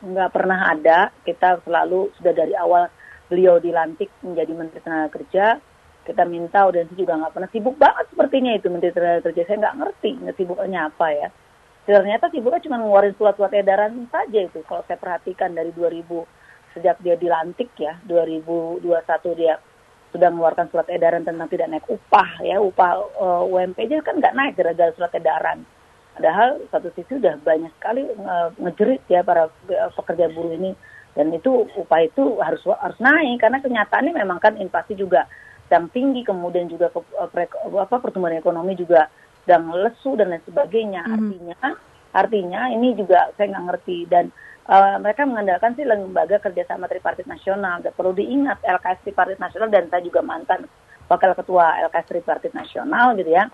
Enggak 0.03 0.33
pernah 0.33 0.73
ada. 0.73 1.13
Kita 1.21 1.61
selalu 1.63 2.11
sudah 2.17 2.33
dari 2.33 2.57
awal 2.57 2.89
beliau 3.29 3.61
dilantik 3.61 4.09
menjadi 4.25 4.51
Menteri 4.57 4.81
Tenaga 4.83 5.09
Kerja, 5.13 5.45
kita 6.03 6.23
minta 6.27 6.67
dan 6.69 6.87
juga 6.93 7.15
nggak 7.15 7.33
pernah 7.33 7.49
sibuk 7.51 7.75
banget 7.79 8.05
sepertinya 8.11 8.51
itu 8.55 8.67
Menteri 8.67 8.91
Tenaga 8.91 9.31
Kerja. 9.31 9.43
Saya 9.47 9.57
nggak 9.63 9.77
ngerti 9.79 10.11
nggak 10.19 10.35
sibuknya 10.35 10.79
apa 10.91 11.07
ya. 11.11 11.27
Ternyata 11.83 12.31
sibuknya 12.31 12.63
cuma 12.63 12.77
ngeluarin 12.79 13.15
surat-surat 13.15 13.51
edaran 13.55 14.07
saja 14.07 14.39
itu. 14.39 14.59
Kalau 14.63 14.83
saya 14.87 14.99
perhatikan 14.99 15.51
dari 15.51 15.71
2000 15.75 16.05
sejak 16.75 16.97
dia 17.03 17.15
dilantik 17.19 17.71
ya, 17.79 17.99
2021 18.07 18.83
dia 19.39 19.59
sudah 20.13 20.29
mengeluarkan 20.29 20.69
surat 20.69 20.87
edaran 20.93 21.25
tentang 21.25 21.49
tidak 21.49 21.73
naik 21.73 21.85
upah 21.89 22.37
ya 22.45 22.61
upah 22.61 23.01
uh, 23.17 23.41
eh, 23.49 23.65
UMP 23.65 23.81
aja 23.81 23.97
kan 24.05 24.21
nggak 24.21 24.35
naik 24.37 24.53
gara-gara 24.53 24.93
surat 24.93 25.11
edaran. 25.17 25.65
Padahal 26.13 26.61
satu 26.69 26.93
sisi 26.93 27.17
sudah 27.17 27.41
banyak 27.41 27.73
sekali 27.81 28.05
uh, 28.05 28.53
ngejerit 28.61 29.01
ya 29.09 29.25
para 29.25 29.49
uh, 29.49 29.91
pekerja 29.97 30.29
buruh 30.29 30.53
ini 30.53 30.77
dan 31.17 31.33
itu 31.33 31.65
upah 31.77 32.05
itu 32.05 32.37
harus 32.41 32.61
harus 32.77 32.99
naik 33.01 33.41
karena 33.41 33.57
kenyataannya 33.61 34.13
memang 34.13 34.37
kan 34.37 34.53
inflasi 34.61 34.93
juga 34.93 35.25
sedang 35.73 35.89
tinggi 35.89 36.21
kemudian 36.21 36.69
juga 36.69 36.93
ke, 36.93 37.01
pre, 37.33 37.49
apa 37.49 37.97
pertumbuhan 37.97 38.37
ekonomi 38.37 38.77
juga 38.77 39.09
sedang 39.41 39.73
lesu 39.73 40.13
dan 40.13 40.29
lain 40.29 40.45
sebagainya. 40.45 41.01
Mm. 41.01 41.13
Artinya 41.17 41.57
artinya 42.13 42.61
ini 42.69 42.93
juga 42.93 43.33
saya 43.33 43.57
nggak 43.57 43.65
ngerti 43.73 44.05
dan 44.05 44.29
uh, 44.69 45.01
mereka 45.01 45.25
mengandalkan 45.25 45.73
sih 45.73 45.81
lembaga 45.81 46.37
kerjasama 46.37 46.85
tripartit 46.85 47.25
nasional. 47.25 47.81
Dan 47.81 47.89
perlu 47.89 48.13
diingat 48.13 48.61
LKS 48.61 49.01
tripartit 49.01 49.41
nasional 49.41 49.73
dan 49.73 49.89
saya 49.89 50.05
juga 50.05 50.21
mantan 50.21 50.69
wakil 51.09 51.33
ketua 51.41 51.81
LKS 51.89 52.05
tripartit 52.05 52.53
nasional 52.53 53.17
gitu 53.17 53.33
ya. 53.33 53.49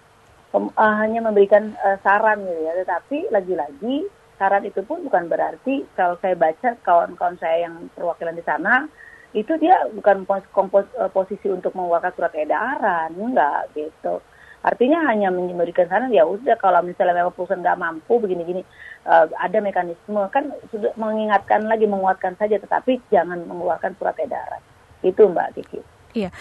Pem, 0.52 0.68
uh, 0.76 0.96
hanya 1.00 1.24
memberikan 1.24 1.72
uh, 1.80 1.96
saran 2.04 2.44
gitu 2.44 2.68
ya, 2.68 2.84
tetapi 2.84 3.32
lagi-lagi 3.32 4.12
saran 4.36 4.68
itu 4.68 4.84
pun 4.84 5.08
bukan 5.08 5.32
berarti 5.32 5.88
kalau 5.96 6.20
saya 6.20 6.36
baca 6.36 6.76
kawan-kawan 6.84 7.40
saya 7.40 7.72
yang 7.72 7.88
perwakilan 7.96 8.36
di 8.36 8.44
sana 8.44 8.92
itu 9.33 9.53
dia 9.62 9.86
bukan 9.93 10.25
pos, 10.25 10.43
kompos, 10.50 10.86
uh, 10.98 11.12
posisi 11.12 11.50
untuk 11.50 11.77
mengeluarkan 11.77 12.13
surat 12.17 12.33
edaran, 12.33 13.13
enggak 13.13 13.69
gitu. 13.77 14.21
Artinya 14.59 15.07
hanya 15.07 15.31
memberikan 15.31 15.88
saran 15.88 16.12
ya 16.12 16.27
udah 16.27 16.59
kalau 16.59 16.83
misalnya 16.83 17.15
memang 17.15 17.31
perusahaan 17.31 17.63
nggak 17.63 17.79
mampu 17.79 18.19
begini-gini 18.19 18.59
uh, 19.07 19.31
ada 19.39 19.63
mekanisme 19.63 20.19
kan 20.27 20.51
sudah 20.67 20.91
mengingatkan 21.00 21.63
lagi 21.63 21.88
menguatkan 21.88 22.36
saja 22.36 22.59
tetapi 22.59 23.00
jangan 23.07 23.39
mengeluarkan 23.48 23.95
surat 23.95 24.19
edaran 24.19 24.59
itu 25.00 25.24
Mbak 25.24 25.50
Kiki. 25.55 25.79
Iya. 26.12 26.36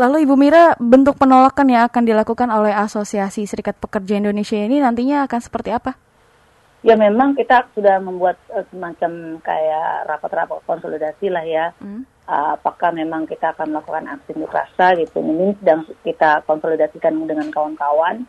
Lalu 0.00 0.24
Ibu 0.24 0.34
Mira, 0.40 0.72
bentuk 0.80 1.20
penolakan 1.20 1.68
yang 1.68 1.84
akan 1.84 2.08
dilakukan 2.08 2.48
oleh 2.48 2.72
Asosiasi 2.72 3.44
Serikat 3.44 3.76
Pekerja 3.76 4.16
Indonesia 4.16 4.56
ini 4.56 4.80
nantinya 4.80 5.28
akan 5.28 5.40
seperti 5.44 5.76
apa? 5.76 5.92
Ya 6.80 6.96
memang 6.96 7.36
kita 7.36 7.68
sudah 7.76 8.00
membuat 8.00 8.40
uh, 8.48 8.64
semacam 8.72 9.36
kayak 9.44 10.08
rapat-rapat 10.08 10.64
konsolidasi 10.64 11.28
lah 11.28 11.44
ya. 11.44 11.76
Hmm. 11.76 12.08
Uh, 12.30 12.54
apakah 12.54 12.94
memang 12.94 13.26
kita 13.26 13.50
akan 13.50 13.74
melakukan 13.74 14.06
aksi 14.06 14.38
unjuk 14.38 14.54
rasa 14.54 14.94
gitu. 14.94 15.18
Ini 15.18 15.58
sedang 15.58 15.82
kita 16.06 16.46
konsolidasikan 16.46 17.18
dengan 17.26 17.50
kawan-kawan 17.50 18.22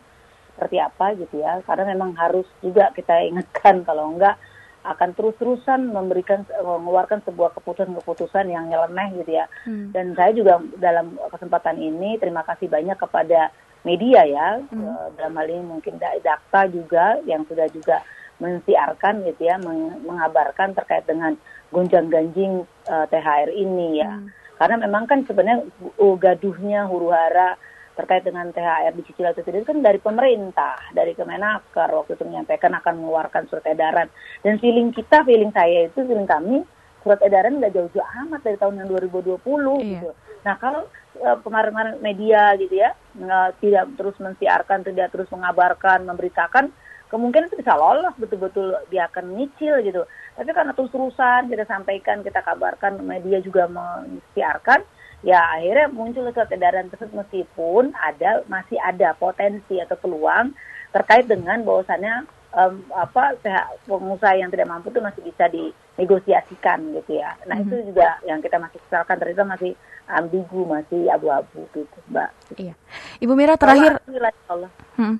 seperti 0.62 0.78
apa 0.78 1.06
gitu 1.18 1.42
ya 1.42 1.58
karena 1.64 1.96
memang 1.96 2.14
harus 2.14 2.46
juga 2.60 2.92
kita 2.92 3.24
ingatkan 3.24 3.82
kalau 3.88 4.14
enggak 4.14 4.36
akan 4.82 5.14
terus-terusan 5.14 5.94
memberikan 5.94 6.42
mengeluarkan 6.58 7.22
sebuah 7.22 7.54
keputusan-keputusan 7.54 8.50
yang 8.50 8.66
nyeleneh 8.66 9.22
gitu 9.22 9.38
ya 9.38 9.46
hmm. 9.62 9.94
dan 9.94 10.10
saya 10.18 10.34
juga 10.34 10.58
dalam 10.82 11.14
kesempatan 11.30 11.78
ini 11.78 12.18
terima 12.18 12.42
kasih 12.42 12.66
banyak 12.66 12.98
kepada 12.98 13.54
media 13.86 14.26
ya 14.26 14.58
hmm. 14.58 14.82
Eh, 14.82 15.06
dalam 15.18 15.38
hal 15.38 15.46
ini 15.46 15.62
mungkin 15.62 16.02
Dakta 16.02 16.66
juga 16.66 17.18
yang 17.22 17.46
sudah 17.46 17.70
juga 17.70 18.02
mensiarkan 18.42 19.22
gitu 19.22 19.46
ya 19.46 19.54
meng 19.62 20.02
mengabarkan 20.02 20.74
terkait 20.74 21.06
dengan 21.06 21.38
gonjang 21.72 22.12
ganjing 22.12 22.68
uh, 22.86 23.04
eh, 23.04 23.06
THR 23.08 23.50
ini 23.56 24.04
ya 24.04 24.12
hmm. 24.12 24.28
karena 24.60 24.76
memang 24.84 25.08
kan 25.08 25.24
sebenarnya 25.24 25.64
uh, 25.98 26.16
gaduhnya 26.20 26.86
huru 26.86 27.10
hara 27.10 27.56
terkait 27.92 28.24
dengan 28.24 28.48
THR 28.48 28.96
dicicil 28.96 29.28
atau 29.28 29.44
tidak 29.44 29.68
kan 29.68 29.84
dari 29.84 30.00
pemerintah, 30.00 30.80
dari 30.96 31.12
Kemenaker 31.12 31.92
waktu 31.92 32.16
itu 32.16 32.24
menyampaikan 32.24 32.72
akan 32.80 33.04
mengeluarkan 33.04 33.52
surat 33.52 33.68
edaran. 33.68 34.08
Dan 34.40 34.56
feeling 34.64 34.96
kita, 34.96 35.20
feeling 35.28 35.52
saya 35.52 35.92
itu, 35.92 36.00
feeling 36.00 36.24
kami, 36.24 36.64
surat 37.04 37.20
edaran 37.20 37.58
nggak 37.60 37.74
jauh-jauh 37.74 38.08
amat 38.24 38.40
dari 38.46 38.56
tahun 38.56 38.80
yang 38.80 38.88
2020 38.88 39.36
iya. 39.36 40.00
gitu. 40.00 40.10
Nah 40.42 40.54
kalau 40.58 40.82
uh, 41.20 41.36
kemarin-kemarin 41.42 41.94
media 42.00 42.54
gitu 42.56 42.74
ya 42.80 42.94
uh, 43.26 43.50
tidak 43.58 43.84
terus 43.98 44.16
mensiarkan, 44.22 44.78
tidak 44.86 45.10
terus 45.12 45.28
mengabarkan, 45.34 46.06
memberitakan, 46.06 46.72
kemungkinan 47.12 47.52
itu 47.52 47.60
bisa 47.60 47.76
lolos 47.76 48.16
betul-betul 48.16 48.72
dia 48.88 49.04
akan 49.12 49.36
nyicil 49.36 49.84
gitu. 49.84 50.08
Tapi 50.32 50.48
karena 50.48 50.72
terus-terusan 50.72 51.52
kita 51.52 51.68
sampaikan, 51.68 52.24
kita 52.24 52.40
kabarkan, 52.40 53.04
media 53.04 53.44
juga 53.44 53.68
mensiarkan, 53.68 54.80
ya 55.20 55.44
akhirnya 55.60 55.92
muncul 55.92 56.24
surat 56.32 56.48
edaran 56.48 56.88
tersebut 56.88 57.12
meskipun 57.12 57.92
ada 57.92 58.40
masih 58.48 58.80
ada 58.80 59.12
potensi 59.12 59.76
atau 59.76 60.00
peluang 60.00 60.56
terkait 60.96 61.28
dengan 61.28 61.60
bahwasannya 61.68 62.24
um, 62.56 62.80
apa 62.96 63.36
pengusaha 63.84 64.32
yang 64.40 64.48
tidak 64.48 64.72
mampu 64.72 64.88
itu 64.88 65.04
masih 65.04 65.20
bisa 65.20 65.44
dinegosiasikan 65.52 66.80
gitu 66.96 67.20
ya. 67.20 67.36
Nah 67.44 67.60
mm 67.60 67.68
-hmm. 67.68 67.72
itu 67.76 67.76
juga 67.92 68.08
yang 68.24 68.40
kita 68.40 68.56
masih 68.56 68.80
kesalkan 68.88 69.20
ternyata 69.20 69.44
masih 69.44 69.72
ambigu 70.08 70.64
masih 70.66 71.08
abu-abu 71.08 71.64
gitu 71.72 71.98
mbak. 72.10 72.30
Iya, 72.58 72.74
Ibu 73.22 73.32
Mira 73.32 73.54
terakhir. 73.56 74.00
Allah. 74.48 74.70
Hmm. 74.98 75.16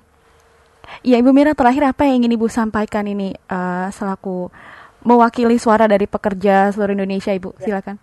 Iya 1.03 1.19
Ibu 1.19 1.31
Mira 1.31 1.55
terakhir 1.55 1.83
apa 1.89 2.07
yang 2.07 2.23
ingin 2.23 2.35
Ibu 2.39 2.47
sampaikan 2.51 3.07
ini 3.07 3.35
uh, 3.51 3.87
selaku 3.91 4.51
mewakili 5.03 5.59
suara 5.59 5.87
dari 5.87 6.07
pekerja 6.07 6.71
seluruh 6.71 6.95
Indonesia 6.95 7.31
Ibu 7.35 7.59
ya. 7.59 7.63
silakan 7.63 7.97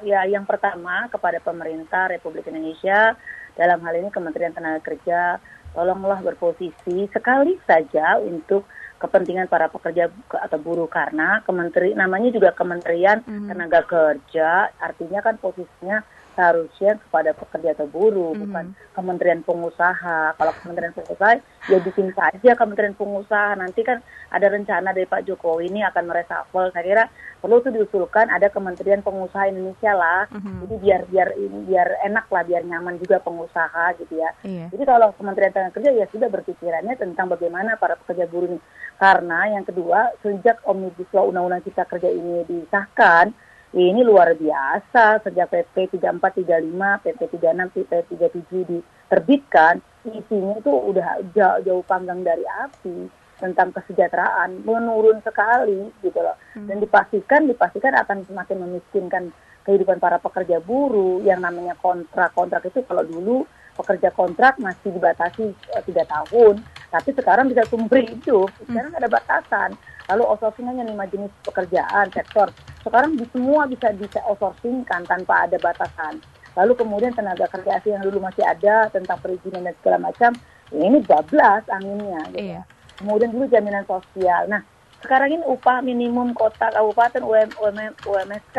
ya 0.00 0.24
yang 0.24 0.48
pertama 0.48 1.06
kepada 1.12 1.38
pemerintah 1.40 2.08
Republik 2.08 2.48
Indonesia 2.48 3.14
dalam 3.56 3.78
hal 3.84 3.94
ini 4.00 4.08
Kementerian 4.08 4.56
Tenaga 4.56 4.80
Kerja 4.80 5.36
tolonglah 5.76 6.18
berposisi 6.24 7.06
sekali 7.12 7.60
saja 7.68 8.18
untuk 8.18 8.66
kepentingan 9.00 9.48
para 9.48 9.72
pekerja 9.72 10.12
atau 10.28 10.58
buruh 10.60 10.88
karena 10.90 11.40
kementeri 11.44 11.96
namanya 11.96 12.32
juga 12.32 12.52
Kementerian 12.52 13.24
mm 13.24 13.28
-hmm. 13.28 13.48
Tenaga 13.48 13.80
Kerja 13.84 14.72
artinya 14.80 15.20
kan 15.24 15.36
posisinya 15.40 16.04
seharusnya 16.40 16.96
kepada 16.96 17.36
pekerja 17.36 17.76
atau 17.76 17.84
buruh, 17.84 18.32
mm-hmm. 18.32 18.48
bukan 18.48 18.66
Kementerian 18.96 19.44
Pengusaha. 19.44 20.32
Kalau 20.40 20.52
Kementerian 20.64 20.96
Pengusaha, 20.96 21.36
ya 21.68 21.78
bikin 21.84 22.16
saja 22.16 22.56
Kementerian 22.56 22.96
Pengusaha. 22.96 23.60
Nanti 23.60 23.84
kan 23.84 24.00
ada 24.32 24.48
rencana 24.48 24.96
dari 24.96 25.04
Pak 25.04 25.28
Jokowi 25.28 25.68
ini 25.68 25.84
akan 25.84 26.08
meresapel. 26.08 26.72
Saya 26.72 26.80
kira 26.80 27.04
perlu 27.44 27.60
itu 27.60 27.68
diusulkan 27.76 28.32
ada 28.32 28.48
Kementerian 28.48 29.04
Pengusaha 29.04 29.52
Indonesia 29.52 29.92
lah. 29.92 30.24
Mm-hmm. 30.32 30.56
Jadi 30.64 30.74
biar 30.80 31.00
biar 31.12 31.28
biar 31.68 31.88
enak 32.08 32.26
lah, 32.32 32.42
biar 32.48 32.62
nyaman 32.64 32.96
juga 32.96 33.20
pengusaha 33.20 34.00
gitu 34.00 34.16
ya. 34.16 34.32
Yeah. 34.40 34.72
Jadi 34.72 34.88
kalau 34.88 35.12
Kementerian 35.20 35.52
Tenaga 35.52 35.76
Kerja 35.76 35.92
ya 35.92 36.08
sudah 36.08 36.32
berpikirannya 36.32 36.96
tentang 36.96 37.28
bagaimana 37.28 37.76
para 37.76 38.00
pekerja 38.00 38.24
buruh 38.24 38.48
ini. 38.48 38.60
Karena 38.96 39.48
yang 39.48 39.64
kedua, 39.64 40.12
sejak 40.20 40.60
Omnibus 40.68 41.08
Law 41.16 41.28
Undang-Undang 41.32 41.64
Cipta 41.64 41.88
Kerja 41.88 42.12
ini 42.12 42.44
disahkan, 42.44 43.32
ini 43.70 44.02
luar 44.02 44.34
biasa 44.34 45.22
sejak 45.22 45.46
PP 45.46 45.94
3435, 45.94 47.06
PP 47.06 47.20
36, 47.38 47.74
PP 47.74 47.92
37 48.18 48.66
diterbitkan, 48.66 49.74
isinya 50.10 50.58
itu 50.58 50.72
udah 50.74 51.22
jauh, 51.30 51.58
jauh 51.62 51.84
panggang 51.86 52.26
dari 52.26 52.42
api 52.42 53.06
tentang 53.38 53.72
kesejahteraan 53.72 54.66
menurun 54.66 55.22
sekali 55.22 55.86
gitu 56.02 56.18
loh. 56.18 56.34
Hmm. 56.58 56.66
Dan 56.66 56.82
dipastikan 56.82 57.46
dipastikan 57.46 57.94
akan 57.94 58.26
semakin 58.26 58.58
memiskinkan 58.58 59.30
kehidupan 59.64 60.02
para 60.02 60.18
pekerja 60.18 60.58
buruh 60.58 61.22
yang 61.22 61.38
namanya 61.38 61.78
kontrak-kontrak 61.78 62.66
itu 62.66 62.82
kalau 62.84 63.06
dulu 63.06 63.46
pekerja 63.78 64.12
kontrak 64.12 64.60
masih 64.60 64.92
dibatasi 64.92 65.56
eh, 65.56 65.82
tiga 65.86 66.04
tahun, 66.10 66.60
tapi 66.90 67.14
sekarang 67.16 67.48
bisa 67.48 67.64
seumur 67.70 67.96
hidup. 67.96 68.50
Sekarang 68.66 68.92
hmm. 68.92 69.00
ada 69.00 69.08
batasan. 69.08 69.70
Lalu 70.10 70.22
outsourcing 70.26 70.66
hanya 70.66 70.82
lima 70.82 71.06
jenis 71.06 71.30
pekerjaan 71.46 72.10
sektor. 72.10 72.50
Sekarang 72.82 73.14
di 73.14 73.24
semua 73.30 73.70
bisa 73.70 73.94
bisa 73.94 74.18
outsourcing 74.26 74.82
kan 74.84 75.06
tanpa 75.06 75.46
ada 75.46 75.56
batasan. 75.62 76.18
Lalu 76.58 76.74
kemudian 76.74 77.14
tenaga 77.14 77.46
kerja 77.46 77.78
asing 77.78 77.94
yang 77.94 78.04
dulu 78.04 78.26
masih 78.26 78.42
ada 78.42 78.90
tentang 78.90 79.22
perizinan 79.22 79.70
dan 79.70 79.74
segala 79.78 80.10
macam, 80.10 80.30
ini 80.74 80.98
bablas 81.06 81.62
anginnya. 81.70 82.26
Gitu. 82.34 82.38
Iya. 82.50 82.60
Kemudian 82.98 83.30
dulu 83.30 83.46
jaminan 83.46 83.86
sosial. 83.86 84.50
Nah, 84.50 84.66
sekarang 85.00 85.30
ini 85.30 85.44
upah 85.46 85.78
minimum 85.80 86.34
kota 86.34 86.74
kabupaten 86.74 87.22
UM, 87.22 87.48
UM, 87.54 87.76
UMSK, 88.02 88.58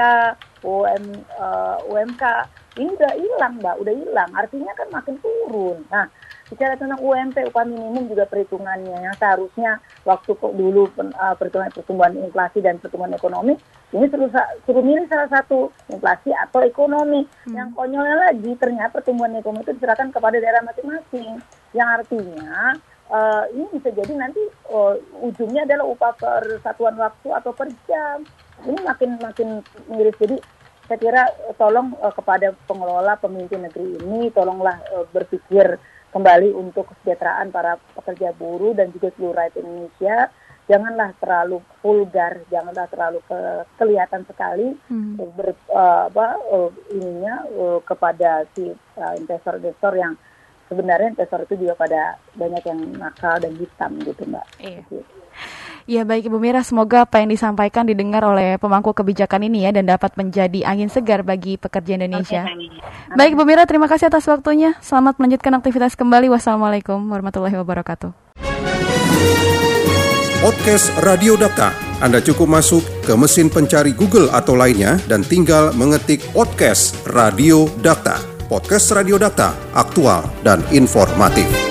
UM, 0.64 1.04
uh, 1.36 1.78
UMK 1.92 2.24
ini 2.80 2.96
udah 2.96 3.12
hilang, 3.20 3.54
Mbak, 3.60 3.76
udah 3.84 3.94
hilang. 3.94 4.30
Artinya 4.32 4.72
kan 4.72 4.88
makin 4.96 5.16
turun. 5.20 5.84
Nah, 5.92 6.08
Bicara 6.52 6.76
tentang 6.76 7.00
UMP, 7.00 7.48
upah 7.48 7.64
minimum 7.64 8.12
juga 8.12 8.28
perhitungannya 8.28 9.08
yang 9.08 9.16
seharusnya 9.16 9.80
waktu 10.04 10.36
dulu 10.36 10.92
uh, 11.00 11.32
perhitungan 11.40 11.72
pertumbuhan 11.72 12.12
inflasi 12.20 12.60
dan 12.60 12.76
pertumbuhan 12.76 13.16
ekonomi, 13.16 13.56
ini 13.96 14.06
suruh, 14.12 14.28
suruh 14.68 14.84
milih 14.84 15.08
salah 15.08 15.32
satu 15.32 15.72
inflasi 15.88 16.36
atau 16.36 16.60
ekonomi. 16.60 17.24
Hmm. 17.48 17.56
Yang 17.56 17.70
konyolnya 17.72 18.18
lagi 18.20 18.52
ternyata 18.60 19.00
pertumbuhan 19.00 19.32
ekonomi 19.40 19.64
itu 19.64 19.80
diserahkan 19.80 20.12
kepada 20.12 20.44
daerah 20.44 20.60
masing-masing. 20.68 21.40
Yang 21.72 21.88
artinya 22.04 22.76
uh, 23.08 23.44
ini 23.56 23.72
bisa 23.72 23.90
jadi 23.96 24.14
nanti 24.16 24.44
uh, 24.72 25.00
ujungnya 25.24 25.64
adalah 25.64 25.88
upah 25.88 26.14
per 26.20 26.44
satuan 26.60 27.00
waktu 27.00 27.32
atau 27.32 27.52
per 27.56 27.72
jam. 27.88 28.28
Ini 28.68 28.80
makin 28.84 29.10
makin 29.24 29.50
miris. 29.88 30.20
Jadi 30.20 30.36
saya 30.92 31.00
kira 31.00 31.24
tolong 31.56 31.96
uh, 32.04 32.12
kepada 32.12 32.52
pengelola 32.68 33.16
pemimpin 33.16 33.64
negeri 33.64 33.96
ini 34.04 34.28
tolonglah 34.36 34.76
uh, 34.92 35.08
berpikir 35.16 35.80
kembali 36.12 36.52
untuk 36.52 36.92
kesejahteraan 36.92 37.50
para 37.56 37.80
pekerja 37.96 38.36
buruh 38.36 38.76
dan 38.76 38.92
juga 38.92 39.12
seluruh 39.16 39.36
rakyat 39.36 39.56
Indonesia 39.64 40.16
janganlah 40.70 41.12
terlalu 41.20 41.58
vulgar, 41.84 42.48
janganlah 42.48 42.88
terlalu 42.88 43.20
ke, 43.28 43.40
kelihatan 43.76 44.24
sekali 44.24 44.72
hmm. 44.88 45.20
ber, 45.36 45.52
uh, 45.68 46.08
apa 46.08 46.40
uh, 46.48 46.70
ininya 46.96 47.44
uh, 47.52 47.80
kepada 47.84 48.48
si 48.56 48.72
investor-investor 49.20 49.94
uh, 49.98 50.00
yang 50.00 50.14
sebenarnya 50.72 51.12
investor 51.12 51.44
itu 51.44 51.68
juga 51.68 51.76
pada 51.76 52.16
banyak 52.40 52.64
yang 52.64 52.80
nakal 52.96 53.36
dan 53.44 53.52
hitam 53.60 53.92
gitu 54.06 54.24
mbak. 54.24 54.48
Iya. 54.64 54.80
Gitu. 54.88 55.04
Ya 55.90 56.06
baik 56.06 56.30
Ibu 56.30 56.38
Mira, 56.38 56.62
semoga 56.62 57.10
apa 57.10 57.22
yang 57.22 57.34
disampaikan 57.34 57.90
didengar 57.90 58.22
oleh 58.22 58.62
pemangku 58.62 58.94
kebijakan 58.94 59.50
ini 59.50 59.66
ya 59.66 59.72
dan 59.74 59.90
dapat 59.90 60.14
menjadi 60.14 60.66
angin 60.66 60.90
segar 60.94 61.26
bagi 61.26 61.58
pekerja 61.58 61.98
Indonesia. 61.98 62.46
Okay, 62.46 62.70
baik 63.18 63.34
Ibu 63.34 63.44
Mira, 63.46 63.66
terima 63.66 63.90
kasih 63.90 64.14
atas 64.14 64.30
waktunya. 64.30 64.78
Selamat 64.84 65.18
melanjutkan 65.18 65.58
aktivitas 65.58 65.98
kembali. 65.98 66.30
Wassalamualaikum 66.30 67.02
warahmatullahi 67.10 67.58
wabarakatuh. 67.58 68.14
Podcast 70.42 70.90
Radio 71.06 71.38
Data. 71.38 71.70
Anda 72.02 72.18
cukup 72.18 72.50
masuk 72.50 72.82
ke 73.06 73.14
mesin 73.14 73.46
pencari 73.46 73.94
Google 73.94 74.26
atau 74.34 74.58
lainnya 74.58 74.98
dan 75.06 75.22
tinggal 75.22 75.70
mengetik 75.78 76.26
podcast 76.34 76.98
Radio 77.06 77.70
Data. 77.78 78.18
Podcast 78.50 78.90
Radio 78.98 79.22
Data, 79.22 79.54
aktual 79.78 80.26
dan 80.42 80.66
informatif. 80.74 81.71